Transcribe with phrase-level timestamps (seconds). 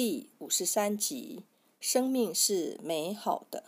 [0.00, 1.42] 第五十三集：
[1.80, 3.64] 生命是美好的。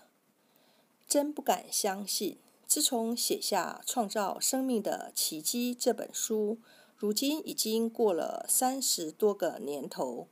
[1.09, 6.59] 真不敢相信，自从写下《创造生命的奇迹》这本书，
[6.95, 10.29] 如今已经过了三十多个年头，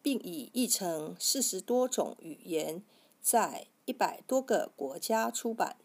[0.00, 2.82] 并已译成四十多种语言，
[3.20, 5.76] 在一百多个国家出版，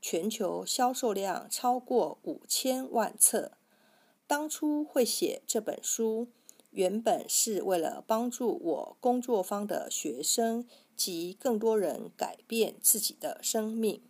[0.00, 3.52] 全球销售量超过五千万册。
[4.26, 6.26] 当初会写这本书。
[6.72, 10.66] 原本是为了帮助我工作方的学生
[10.96, 14.02] 及更多人改变自己的生命。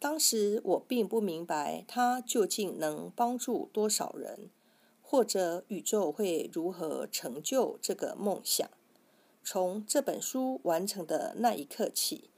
[0.00, 4.50] 当时我并不明白它究竟能帮助多少人，
[5.00, 8.68] 或者宇宙会如何成就这个梦想。
[9.42, 12.30] 从这本书完成的那一刻起，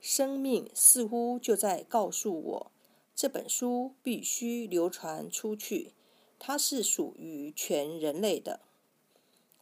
[0.00, 2.72] 生命似乎就在告诉我：
[3.14, 5.92] 这本书必须流传出去，
[6.38, 8.60] 它是属于全人类的。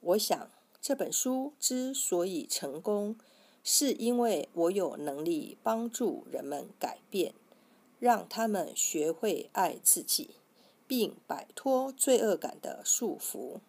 [0.04, 3.16] 我想，这本书之所以成功，
[3.62, 7.34] 是因为我有能力帮助人们改变，
[8.00, 10.30] 让他们学会爱自己，
[10.88, 13.60] 并摆脱罪恶感的束缚。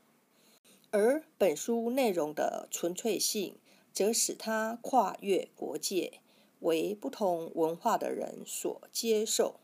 [0.90, 3.56] 而本书内容的纯粹性，
[3.92, 6.20] 则使它跨越国界，
[6.62, 9.60] 为不同文化的人所接受。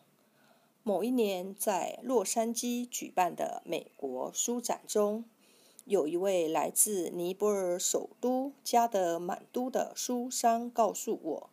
[0.84, 5.26] 某一年，在洛杉矶举办的美国书展中。
[5.90, 11.50] 有一位来自尼泊尔首都加德满都的书商告诉我，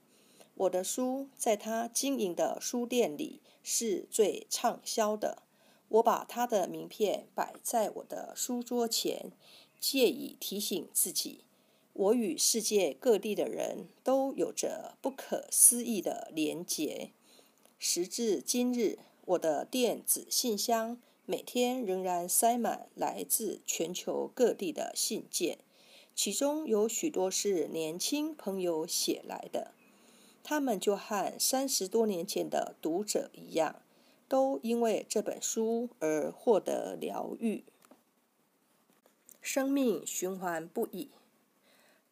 [0.56, 5.42] 我的书在他经营的书店里是最畅销的。
[5.89, 9.33] 我把他的名片摆在我的书桌前，
[9.81, 11.45] 借以提醒自己，
[11.95, 17.12] 我与世界各地的人都有着不可思议的连结。
[17.79, 20.98] 时至今日，我的电子信箱。
[21.28, 25.58] 每天仍然塞满来自全球各地的信件，
[26.14, 29.72] 其中有许多是年轻朋友写来的。
[30.44, 33.83] 他们就和三十多年前的读者一样，
[34.28, 37.64] 都因为这本书而获得疗愈。
[39.42, 41.11] 生命循环不已，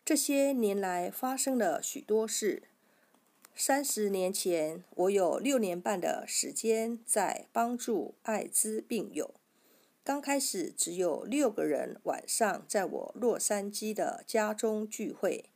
[0.04, 2.64] 这些年来发生了许多事。
[3.56, 9.32] 三十年前，我有六年半的时间在帮助艾滋病友。
[10.02, 15.50] 刚开始只有六个人晚上在我洛杉矶的家中聚会，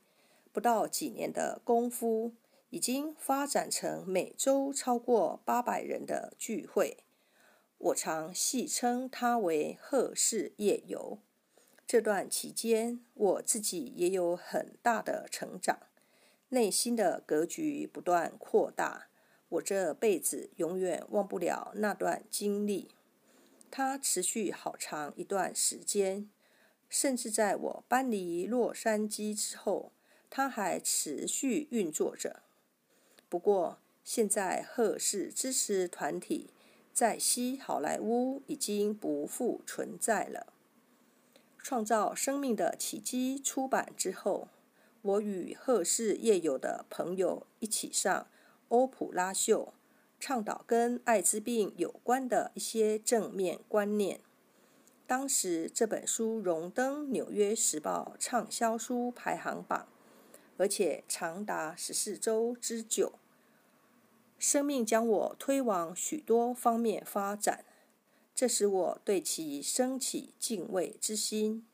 [0.53, 2.34] 不到几年的功夫，
[2.70, 6.98] 已经发展成每周超过八百人的聚会。
[7.78, 11.19] 我常戏称它为“贺氏夜游”。
[11.84, 15.88] 这段期间，我自己也有很大的成长。
[16.50, 19.09] 内心的格局不断扩大，
[19.50, 22.88] 我这辈子永远忘不了那段经历。
[23.70, 26.31] 它持续好长一段时间，
[26.88, 29.92] 甚至在我搬离洛杉矶之后，
[30.31, 32.41] 它还持续运作着。
[33.28, 36.48] 不过，现在赫氏支持团体
[36.94, 40.54] 在西好莱坞已经不复存在了。
[41.59, 44.48] 创造生命的奇迹出版之后。
[45.09, 48.27] 我与赫氏夜友的朋友一起上
[48.69, 49.73] 欧普拉秀，
[50.21, 54.21] 倡导跟艾滋病有关的一些正面观念。
[55.07, 59.89] 当时这本书荣登《纽约时报》畅销书排行榜，
[60.59, 63.15] 而且长达十四周之久。
[64.39, 67.65] 生命将我推往许多方面发展，
[68.35, 71.67] 这使我对其升起敬畏之心。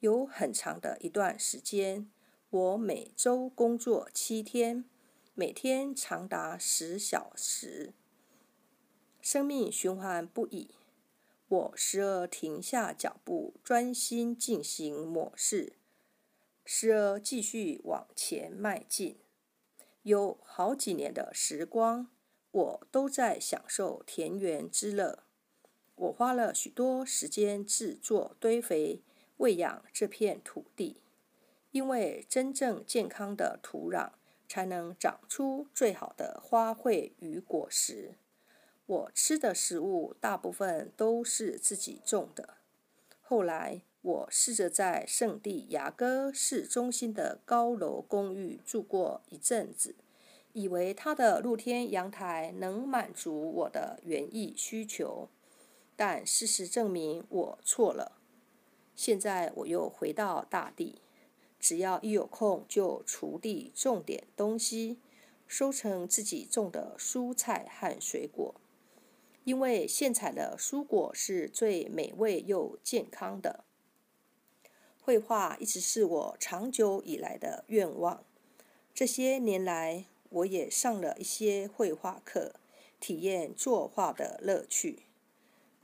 [0.00, 2.08] 有很长的一段时间。
[2.50, 4.86] 我每周工作七天，
[5.34, 7.92] 每天长达十小时，
[9.20, 10.70] 生命循环不已。
[11.48, 15.74] 我时而停下脚步，专心进行某事；
[16.64, 19.18] 时而继续往前迈进。
[20.04, 22.08] 有好几年的时光，
[22.50, 25.24] 我都在享受田园之乐。
[25.96, 29.02] 我花了许多时间制作堆肥，
[29.36, 31.02] 喂养这片土地。
[31.78, 34.10] 因为真正健康的土壤，
[34.48, 38.16] 才能长出最好的花卉与果实。
[38.84, 42.54] 我吃的食物大部分都是自己种的。
[43.20, 49.94] 后来，我试着在圣地亚哥市中心的高楼公寓住过一阵子，
[50.54, 55.28] 以为它的露天阳台能满足我的园艺需求，
[55.94, 58.18] 但事实证明我错了。
[58.96, 61.02] 现在，我又回到大地。
[61.58, 64.98] 只要一有空，就锄地种点东西，
[65.46, 68.54] 收成自己种的蔬菜和水果。
[69.44, 73.64] 因为现采的蔬果是最美味又健康的。
[75.00, 78.22] 绘画一直是我长久以来的愿望。
[78.92, 82.56] 这些年来，我也上了一些绘画课，
[83.00, 85.04] 体验作画的乐趣。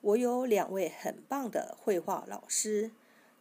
[0.02, 2.90] 我有两位很棒的绘画老师，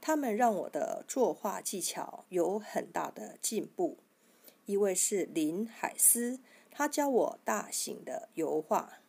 [0.06, 4.00] 他们让我的作画技巧有很大的进步。
[4.66, 9.00] 一位是林海斯，他教我大型的油画；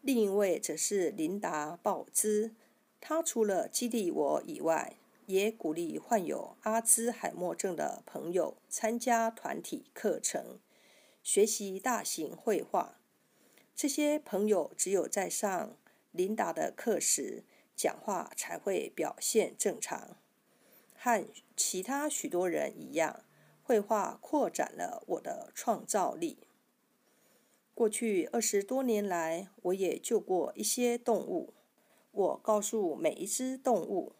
[0.00, 2.54] 另一位则是琳达鲍兹，
[3.00, 4.94] 他除了激励我以外，
[5.26, 10.60] 也鼓励患有阿兹海默症的朋友参加团体课程，
[11.20, 13.00] 学习大型绘画。
[13.74, 15.76] 这些朋友只有在上
[16.12, 17.42] 琳达的课时，
[17.74, 20.16] 讲话才会表现正常。
[21.00, 21.24] 和
[21.56, 23.24] 其他许多人一样，
[23.62, 26.38] 绘画扩展了我的创造力。
[27.72, 31.54] 过去二十多年来，我也救过一些动物。
[32.10, 34.16] 我告诉每一只动物。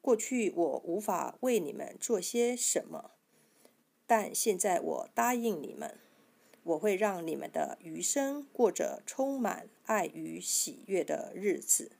[0.00, 3.12] 过去我无法为你们做些什么，
[4.06, 5.98] 但现在我答应你们，
[6.64, 11.92] 我会让你们的余生过着充满爱与喜悦的日子。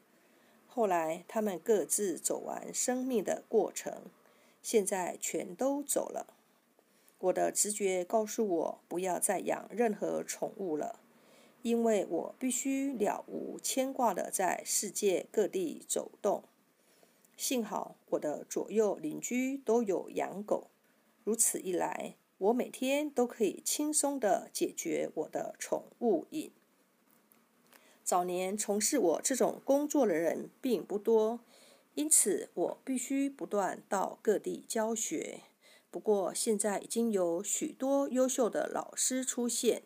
[0.77, 4.03] 后来他们各自走完生命的过程，
[4.63, 6.35] 现在全都走了。
[7.19, 11.01] 我的直觉告诉我不要再养任何宠物了，
[11.63, 16.43] 因为我必须了无牵挂的在世界各地走动。
[17.39, 20.67] 幸好我的左右邻居都有养狗，
[21.25, 26.53] 如此一来，我每天都可以轻松的解决我的宠物瘾。
[28.07, 31.41] 早年从事我这种工作的人并不多，
[31.95, 35.41] 因此我必须不断到各地教学。
[35.91, 39.83] 不过现在已经有许多优秀的老师出现，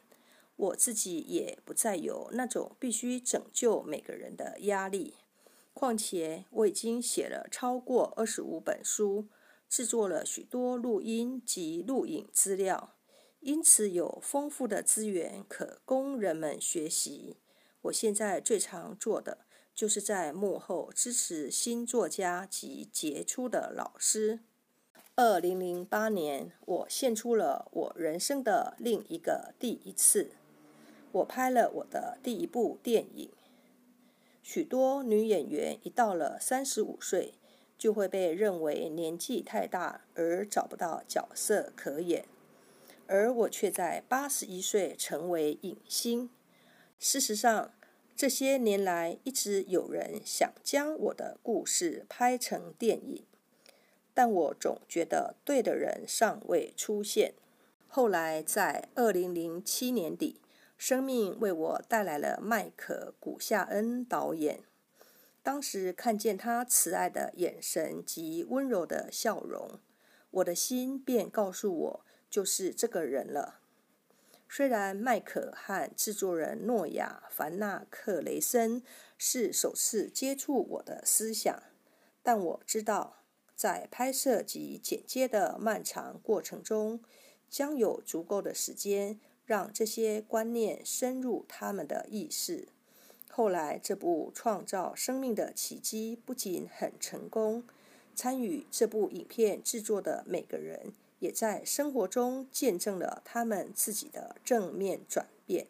[0.57, 5.15] 我自己也不再有那种必须拯救每个人的压力。
[5.73, 9.29] 况且我已经写了超过二十五本书，
[9.67, 12.97] 制作了许多录音及录影资料，
[13.41, 17.39] 因此有丰富的资源可供人们学习。
[17.83, 19.39] 我现在最常做的，
[19.75, 24.41] 就是在幕后支持新作家及杰出的老师。
[25.17, 30.33] 二零零八年，我献出了我人生的另一个第一次，
[31.13, 33.31] 我拍了我的第一部电影。
[34.43, 37.35] 许多女演员一到了三十五岁，
[37.79, 42.27] 就会被认为年纪太大而找不到角色可演，
[43.07, 46.31] 而我却在八十一岁成为影星。
[47.01, 47.73] 事实上，
[48.15, 53.25] 这些年来一直有人想将我的故事拍成电影，
[54.15, 57.33] 但我总觉得对的人尚未出现。
[57.89, 60.41] 后来在二零零七年底。
[60.81, 64.61] 生命为我带来了迈克·古夏恩导演。
[65.43, 69.79] 当时看见他慈爱的眼神及温柔的笑容，
[70.31, 73.60] 我的心便告诉我，就是这个人了。
[74.53, 78.83] 虽然麦克和制作人诺亚·凡纳克雷森
[79.17, 81.63] 是首次接触我的思想，
[82.21, 83.23] 但我知道，
[83.55, 86.99] 在拍摄及剪接的漫长过程中，
[87.49, 89.21] 将有足够的时间。
[89.47, 92.69] 让这些观念深入他们的意识。
[93.33, 97.65] 后来，这部创造生命的奇迹不仅很成功，
[98.15, 105.69] 参与这部影片制作的每个人也在生活中见证了他们自己的正面转变。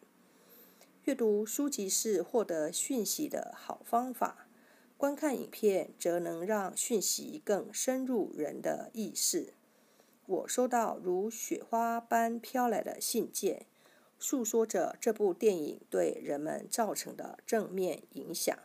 [1.03, 4.47] 阅读书籍是获得讯息的好方法，
[4.97, 9.53] 观看影片则能让讯息更深入人的意识。
[10.25, 13.67] 我收到如雪花般飘来的信件。
[14.23, 18.55] 诉说着这部电影对人们造成的正面影响。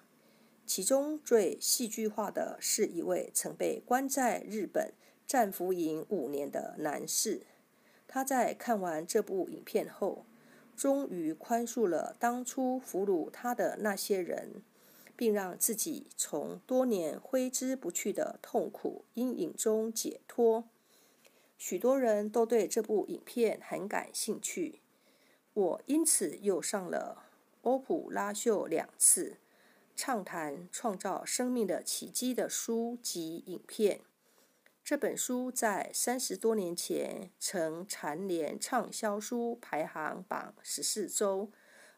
[0.67, 4.93] 其中最戏剧化的是一位曾被关在日本
[5.27, 7.43] 战俘营五年的男士。
[8.07, 10.25] 他在看完这部影片后，
[10.77, 14.63] 终于宽恕了当初俘虏他的那些人，
[15.17, 20.65] 并让自己从多年挥之不去的痛苦阴影中解脱。
[21.59, 24.81] 许多人都对这部影片很感兴趣。
[25.55, 27.25] 我因此又上了
[27.63, 29.39] 欧普拉秀两次，
[29.97, 34.01] 畅谈创造生命的奇迹的书及影片。
[34.87, 41.51] 这本书在三十多年前曾蝉联畅销书排行榜十四周，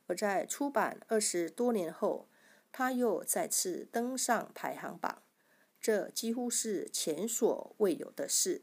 [0.07, 2.29] 而在出版二十多年后，
[2.73, 5.21] 它又再次登上排行榜，
[5.79, 8.63] 这几乎是前所未有的事。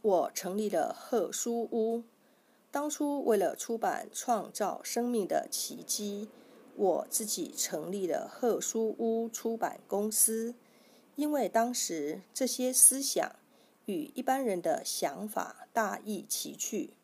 [0.00, 2.04] 我成立了贺书屋。
[2.70, 6.28] 当初为了出版《创造生命的奇迹》，
[6.76, 10.54] 我自己成立了贺书屋出版公司。
[11.16, 13.36] 因为当时这些思想
[13.86, 16.94] 与一般人的想法大异其趣，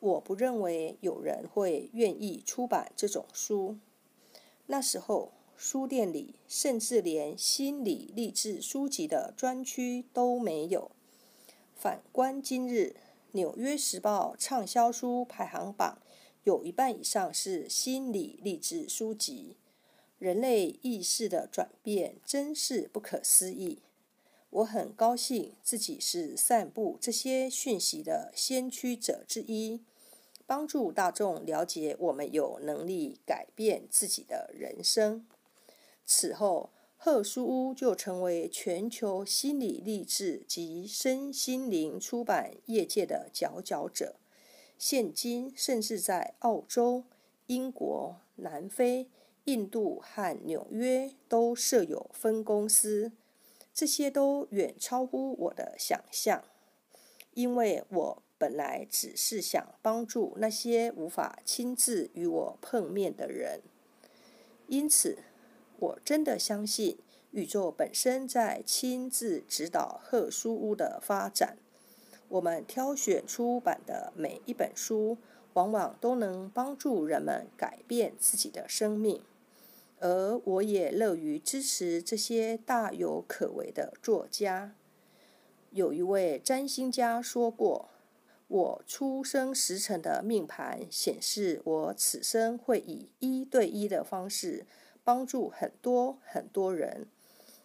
[0.00, 3.78] 我不认为有人会愿意出版这种书。
[4.66, 10.90] 那时候，书店里甚至连心理励志书籍的专区都没有。
[11.74, 12.96] 反观今日，
[13.32, 15.98] 《纽约时报》畅销书排行榜
[16.44, 19.56] 有一半以上是心理励志书籍。
[20.18, 23.80] 人类意识的转变真是不可思议。
[24.48, 29.82] 我很高兴自己是散布这些讯息的先驱者之一，
[30.46, 35.26] 帮助大众了解我们有能力改变自己的人生。
[36.06, 44.16] 此后，赫书屋就成为全球心理励志及身心灵出版业界的佼佼者。
[44.78, 47.04] 现今，甚至在澳洲、
[47.48, 49.08] 英国、南非。
[49.46, 53.12] 印度和纽约都设有分公司，
[53.72, 56.42] 这些都远超乎我的想象。
[57.32, 63.60] 因为我本来只是想帮助那些无法亲自与我碰面的人，
[64.66, 65.18] 因此
[65.78, 66.98] 我真的相信
[67.30, 71.56] 宇宙本身在亲自指导贺书屋的发展。
[72.28, 75.18] 我们挑选出版的每一本书，
[75.52, 79.22] 往往都能帮助人们改变自己的生命。
[79.98, 84.74] 而我也乐于支持这些大有可为的作家。
[85.70, 87.88] 有一位占星家说过
[88.48, 94.66] ：“我出生时辰的命盘显示，我此生会以一对一的方式
[95.02, 97.06] 帮助很多很多人。”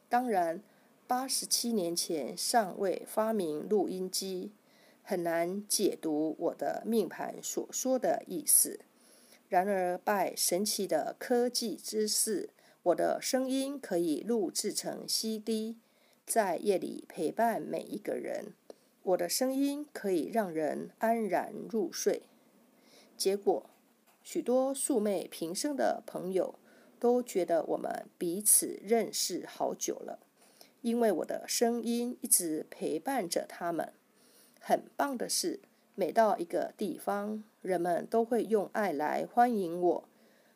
[0.09, 0.61] 当然，
[1.07, 4.51] 八十七年前尚未发明录音机，
[5.03, 8.79] 很难解读我的命盘所说的意思。
[9.51, 12.51] 然而，拜神奇的科技之赐，
[12.83, 15.75] 我的声音可以录制成 CD，
[16.25, 18.53] 在夜里陪伴每一个人。
[19.03, 22.23] 我的声音可以让人安然入睡。
[23.17, 23.69] 结果，
[24.23, 26.55] 许多素昧平生的朋友
[26.97, 30.19] 都觉得我们彼此认识好久了，
[30.79, 33.91] 因为我的声音一直陪伴着他们。
[34.61, 35.59] 很棒的是。
[35.95, 40.03] 每到一个地方，人们都会用爱来欢迎我。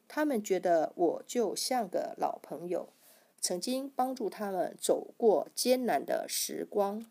[0.08, 2.90] 他们觉得我就像个老朋友，
[3.42, 7.06] 曾经帮助他们走过艰难的时光。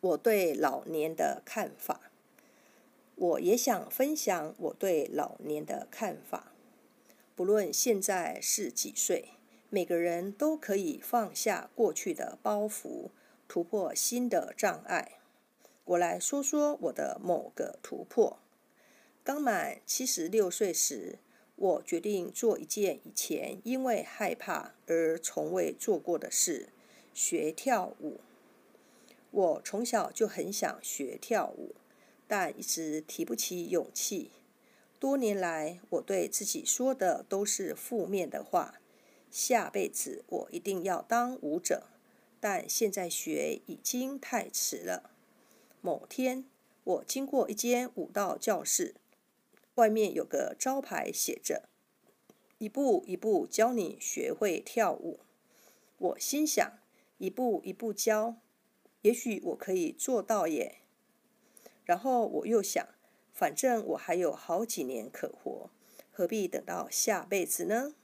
[0.00, 2.12] 我对老年的看法，
[3.16, 6.52] 我也想分享我对老年的看法。
[7.34, 9.30] 不论现在是几岁，
[9.68, 13.08] 每个人都可以放下过去的包袱，
[13.48, 15.18] 突破新的障碍。
[15.86, 18.38] 我来说说我的某个突破。
[19.22, 21.20] 刚满七十六岁时，
[21.54, 26.70] 我决定做一件以前因为害怕而从未做过的事——
[27.14, 28.20] 学跳舞。
[29.30, 31.76] 我从小就很想学跳舞，
[32.26, 34.32] 但一直提不起勇气。
[34.98, 38.80] 多年来，我对自己说的都是负面的话：
[39.30, 41.84] 下辈子我一定要当舞者。
[42.40, 45.10] 但现在学已经太迟了。
[45.86, 46.44] 某天，
[46.82, 48.96] 我经过一间舞蹈教室，
[49.76, 51.68] 外面有个招牌写着
[52.58, 55.20] “一步一步教你学会跳舞”。
[55.96, 56.72] 我心想：
[57.18, 58.34] 一步一步教，
[59.02, 60.78] 也许我可以做到耶。
[61.84, 62.84] 然后我又想，
[63.32, 65.70] 反正我还有好几年可活，
[66.10, 67.94] 何必等到下辈子呢？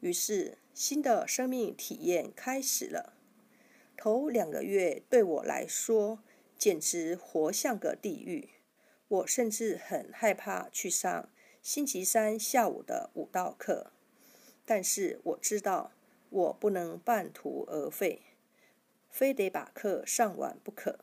[0.00, 3.12] 于是，新的生命体验开始了。
[3.96, 6.18] 头两个月对我来说，
[6.58, 8.50] 简直活像个地狱！
[9.08, 11.30] 我甚至很害怕去上
[11.62, 13.92] 星期三下午的舞蹈课，
[14.64, 15.92] 但是我知道
[16.30, 18.22] 我不能半途而废，
[19.10, 20.98] 非得把课上完不可。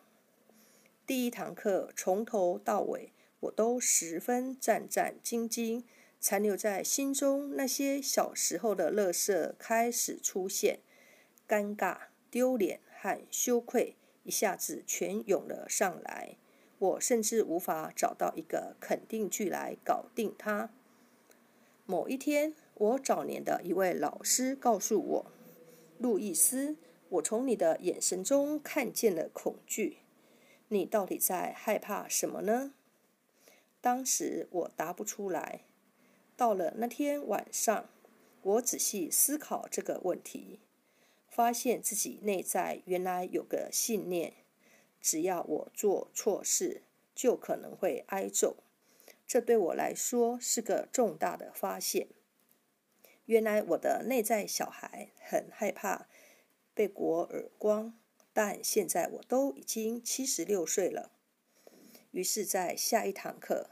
[1.05, 5.83] 第一堂课从头到尾，我都十分战战兢兢，
[6.19, 10.79] 残留在心中那些小时候的乐色开始出现，
[11.47, 13.95] 尴尬、丢脸和羞愧。
[14.23, 16.37] 一下子全涌了上来，
[16.79, 20.69] 我甚至无法找到一个肯定句来搞定它。
[21.85, 25.25] 某一天，我早年的一位老师告诉我
[25.99, 26.77] ：“路易斯，
[27.09, 29.97] 我从你的眼神中看见了恐惧。
[30.69, 32.73] 你到底在害怕什么呢？”
[33.81, 35.61] 当时我答不出来。
[36.37, 37.89] 到了那天晚上，
[38.41, 40.59] 我仔细思考这个问题。
[41.33, 44.33] 发现自己内在原来有个信念：
[45.01, 46.83] 只要我做错事，
[47.15, 48.57] 就可能会挨揍。
[49.25, 52.09] 这对我来说是个重大的发现。
[53.25, 56.07] 原来我的内在小孩很害怕
[56.75, 57.97] 被裹耳光，
[58.31, 61.11] 但现在我都已经七十六岁了。
[62.11, 63.71] 于是，在下一堂课，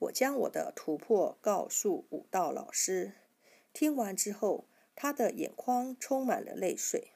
[0.00, 3.12] 我将我的突破告诉武道老师。
[3.72, 7.12] 听完之后，他的眼眶充满了泪水。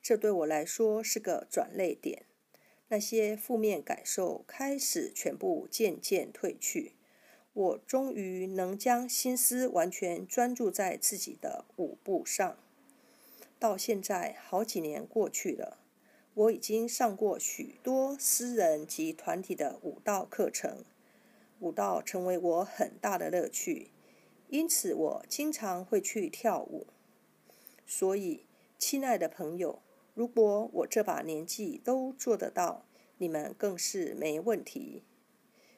[0.00, 2.26] 这对我来说是个转泪点。
[2.90, 6.92] 那些负面感受开始全部渐渐褪去。
[7.52, 12.56] 我终于能将心思完全专注在自己的舞步上。
[13.58, 15.78] 到现在好几年过去了，
[16.34, 20.84] 我已经上过许多私人及团体的舞蹈课程，
[21.58, 23.90] 舞蹈成为我很大的乐趣，
[24.48, 26.86] 因此我经常会去跳舞。
[27.90, 28.44] 所以，
[28.78, 29.80] 亲爱的朋友，
[30.14, 32.84] 如果我这把年纪都做得到，
[33.16, 35.02] 你们更是没问题。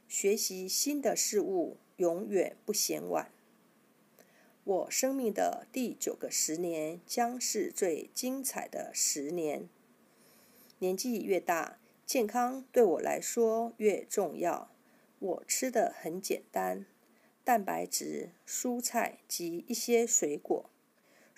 [0.09, 3.31] 学习新的事物永远不嫌晚。
[4.65, 9.69] 我生命的第九个十年将是最精彩的十年。
[10.81, 14.73] 年纪越大，健康对我来说越重要。
[15.21, 16.87] 我吃的很简单，
[17.45, 20.69] 蛋白质、蔬菜及一些水果。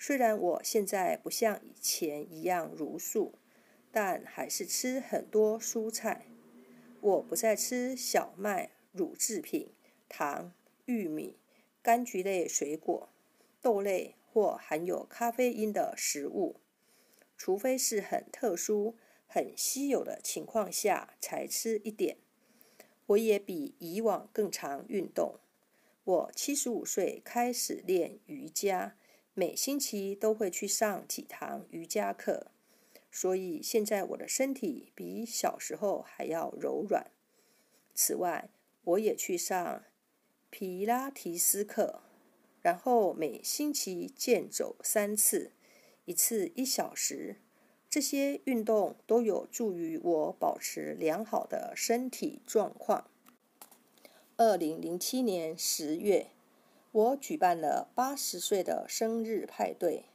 [0.05, 3.35] 虽然我现在不像以前一样茹素，
[3.89, 6.25] 但还是吃很多蔬菜。
[6.99, 9.69] 我不再吃小麦、乳制品、
[10.09, 10.51] 糖、
[10.83, 11.37] 玉米、
[11.81, 13.07] 柑橘类水果、
[13.61, 16.57] 豆类或含有咖啡因的食物，
[17.37, 22.17] 除非是很特殊、很稀有的情况下才吃一点。
[23.05, 25.39] 我也比以往更常运动。
[26.03, 28.97] 我七十五岁开始练瑜伽，
[29.33, 32.47] 每星期都会去上几堂瑜伽课。
[33.11, 37.11] 所以现在我的身体比小时候还要柔软。
[37.93, 38.49] 此外，
[38.83, 39.83] 我也去上
[40.49, 42.01] 皮拉提斯课，
[42.61, 45.51] 然后每星期健走三次，
[46.05, 47.37] 一次一小时。
[47.87, 53.07] 这些运动都有助于我保持良好的身体状况。
[54.37, 56.31] 二零零七年十月，
[56.93, 60.05] 我举办了八十岁的生日派对，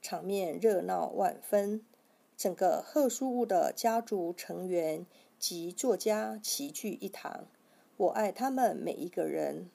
[0.00, 1.84] 场面热闹万分。
[2.38, 5.04] 整个贺书屋的家族成员
[5.38, 7.44] 及作家齐聚一堂，
[7.98, 9.68] 我爱他们每一个人。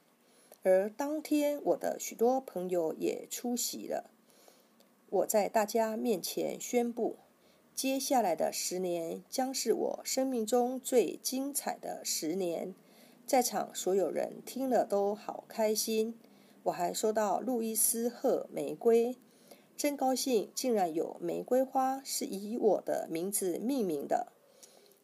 [0.63, 4.09] 而当天，我的许多朋友也出席了。
[5.11, 7.17] 我在大家面前宣布，
[7.75, 12.73] 接下来的十年将是我生命中最精彩的十年。
[13.27, 16.17] 在场所有人听了都好开心。
[16.67, 19.17] 我还收到路易斯赫玫瑰。
[19.77, 24.33] 真高兴，竟然有玫瑰花是以我的名字命名的，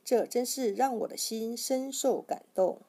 [0.03, 2.81] 这真是让我的心深受感动。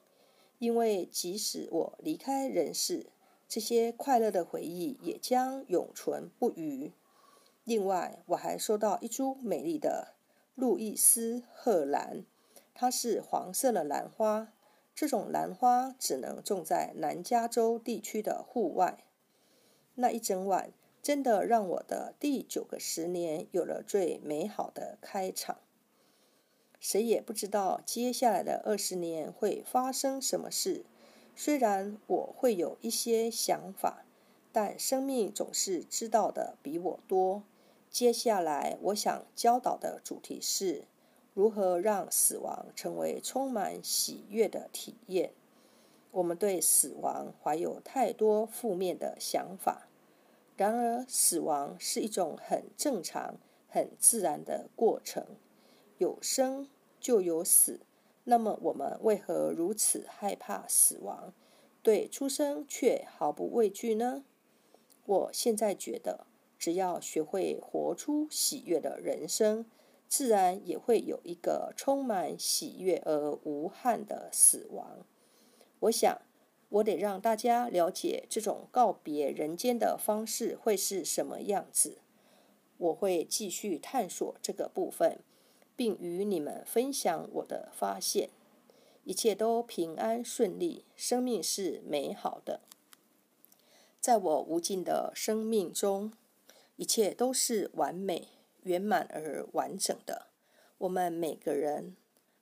[0.59, 3.05] 因为即使我离开人世，
[3.47, 6.91] 这些快乐的回忆也将永存不渝。
[7.63, 10.15] 另外，我还收到一株美丽的
[10.55, 12.25] 路易斯赫兰，
[12.73, 14.51] 它是黄色的兰花，
[14.95, 19.03] 这种兰花只能种在南加州地区的户外。
[19.95, 20.71] 那一整晚。
[21.05, 25.59] 真的让我的第九个十年有了最美好的开场。
[26.79, 30.83] 谁也不知道接下来的二十年会发生什么事。
[31.35, 34.03] 虽然我会有一些想法，
[34.51, 37.43] 但生命总是知道的比我多。
[37.91, 40.85] 接下来我想教导的主题是
[41.35, 45.33] 如何让死亡成为充满喜悦的体验。
[46.11, 49.89] 我们对死亡怀有太多负面的想法。
[50.55, 53.35] 然而，死亡是一种很正常、
[53.67, 55.25] 很自然的过程。
[55.97, 56.69] 有生
[57.01, 57.81] 就有死，
[58.23, 61.33] 那么我们为何如此害怕死亡，
[61.83, 64.23] 对出生却毫不畏惧呢？
[65.05, 66.25] 我现在觉得，
[66.57, 69.65] 只要学会活出喜悦的人生，
[70.15, 75.05] 自然也会有一个充满喜悦而无憾的死亡。
[75.81, 76.21] 我想。
[76.69, 81.99] 我得让大家了解这种告别人间的方式会是什么样子。
[82.77, 85.19] 我会继续探索这个部分，
[85.75, 88.29] 并与你们分享我的发现。
[89.03, 92.61] 一切都平安顺利，生命是美好的。
[94.01, 96.11] 在我无尽的生命中，
[96.75, 98.29] 一切都是完美、
[98.65, 100.27] 圆满而完整的。
[100.77, 101.95] 我们每个人，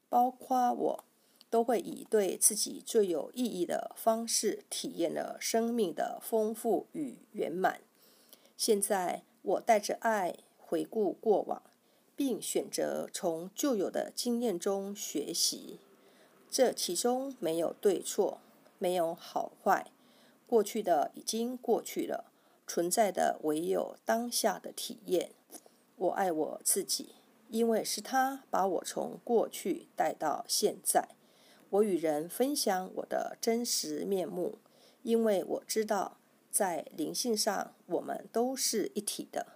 [0.10, 1.04] 包括我。
[1.50, 7.82] 都会以对自己最有意义的方式体验了生命的丰富与圆满。
[8.58, 11.62] 现在，我带着爱回顾过往，
[12.16, 15.78] 并选择从旧有的经验中学习。
[16.50, 18.40] 这其中没有对错，
[18.80, 19.92] 没有好坏。
[20.48, 22.32] 过去的已经过去了，
[22.66, 25.30] 存在的唯有当下的体验。
[26.04, 27.16] 我爱我自己，
[27.48, 31.08] 因为是他把我从过去带到现在。
[31.70, 34.58] 我与人分享我的真实面目，
[35.04, 36.18] 因为我知道，
[36.52, 39.54] 在灵性上我们都是一体的。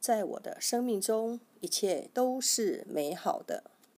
[0.00, 3.70] 在我的生命中，一切都是美好的。